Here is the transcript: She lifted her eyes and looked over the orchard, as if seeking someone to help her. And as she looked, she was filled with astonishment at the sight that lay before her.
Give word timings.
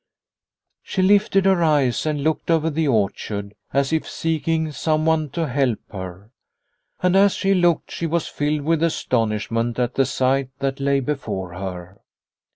She 0.81 1.03
lifted 1.03 1.45
her 1.45 1.61
eyes 1.63 2.07
and 2.07 2.23
looked 2.23 2.49
over 2.49 2.71
the 2.71 2.87
orchard, 2.87 3.53
as 3.71 3.93
if 3.93 4.09
seeking 4.09 4.71
someone 4.71 5.29
to 5.29 5.45
help 5.45 5.77
her. 5.91 6.31
And 7.03 7.15
as 7.15 7.35
she 7.35 7.53
looked, 7.53 7.91
she 7.91 8.07
was 8.07 8.27
filled 8.27 8.61
with 8.61 8.81
astonishment 8.81 9.77
at 9.77 9.93
the 9.93 10.07
sight 10.07 10.49
that 10.57 10.79
lay 10.79 11.01
before 11.01 11.53
her. 11.53 12.01